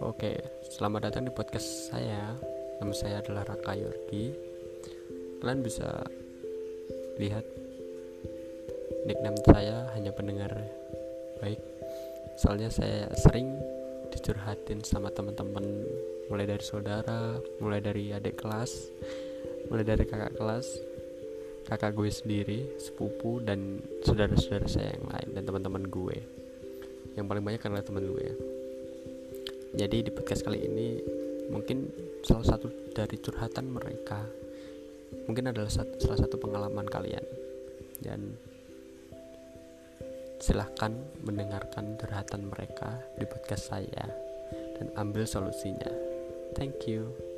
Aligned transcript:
Oke, 0.00 0.32
selamat 0.64 1.12
datang 1.12 1.28
di 1.28 1.32
podcast 1.36 1.92
saya. 1.92 2.32
Nama 2.80 2.94
saya 2.96 3.20
adalah 3.20 3.44
Raka 3.44 3.76
Yorgi. 3.76 4.32
Kalian 5.44 5.60
bisa 5.60 6.00
lihat 7.20 7.44
nickname 9.04 9.36
saya 9.44 9.92
hanya 9.92 10.08
pendengar 10.16 10.56
baik. 11.44 11.60
Soalnya 12.40 12.72
saya 12.72 13.12
sering 13.12 13.60
dicurhatin 14.08 14.80
sama 14.88 15.12
teman-teman 15.12 15.84
mulai 16.32 16.48
dari 16.48 16.64
saudara, 16.64 17.36
mulai 17.60 17.84
dari 17.84 18.08
adik 18.16 18.40
kelas, 18.40 18.88
mulai 19.68 19.84
dari 19.84 20.08
kakak 20.08 20.32
kelas, 20.32 20.80
kakak 21.68 21.92
gue 21.92 22.08
sendiri, 22.08 22.60
sepupu 22.80 23.44
dan 23.44 23.84
saudara-saudara 24.00 24.64
saya 24.64 24.96
yang 24.96 25.12
lain 25.12 25.28
dan 25.36 25.44
teman-teman 25.44 25.84
gue. 25.92 26.18
Yang 27.20 27.26
paling 27.28 27.44
banyak 27.44 27.62
adalah 27.68 27.84
teman 27.84 28.08
gue. 28.08 28.49
Jadi 29.80 30.04
di 30.04 30.12
podcast 30.12 30.44
kali 30.44 30.60
ini 30.60 31.00
mungkin 31.48 31.88
salah 32.20 32.44
satu 32.44 32.68
dari 32.92 33.16
curhatan 33.16 33.72
mereka 33.72 34.28
mungkin 35.24 35.48
adalah 35.48 35.72
satu, 35.72 35.96
salah 35.96 36.20
satu 36.20 36.36
pengalaman 36.36 36.84
kalian 36.84 37.24
dan 38.04 38.36
silahkan 40.36 40.92
mendengarkan 41.24 41.96
curhatan 41.96 42.52
mereka 42.52 43.00
di 43.16 43.24
podcast 43.24 43.72
saya 43.72 44.04
dan 44.76 44.92
ambil 45.00 45.24
solusinya. 45.24 45.88
Thank 46.52 46.84
you. 46.84 47.29